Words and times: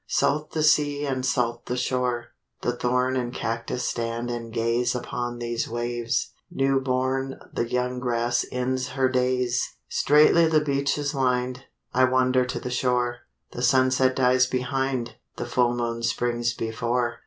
Salt 0.07 0.53
the 0.53 0.63
sea 0.63 1.05
And 1.05 1.23
salt 1.23 1.67
the 1.67 1.77
shore; 1.77 2.29
the 2.61 2.75
thorn 2.75 3.15
And 3.15 3.31
cactus 3.31 3.83
stand 3.87 4.31
and 4.31 4.51
gaze 4.51 4.95
Upon 4.95 5.37
these 5.37 5.69
waves; 5.69 6.31
new 6.49 6.79
born 6.81 7.39
The 7.53 7.69
young 7.69 7.99
grass 7.99 8.43
ends 8.51 8.87
her 8.97 9.07
days; 9.09 9.63
Straightly 9.89 10.47
the 10.47 10.59
beach 10.59 10.97
is 10.97 11.13
lined. 11.13 11.65
I 11.93 12.05
wander 12.05 12.45
to 12.47 12.59
the 12.59 12.71
shore. 12.71 13.17
The 13.51 13.61
sunset 13.61 14.15
dies 14.15 14.47
behind, 14.47 15.17
The 15.35 15.45
full 15.45 15.75
moon 15.75 16.01
springs 16.01 16.55
before. 16.55 17.19